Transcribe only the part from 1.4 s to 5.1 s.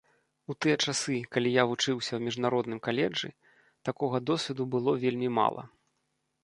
я вучыўся ў міжнародным каледжы, такога досведу было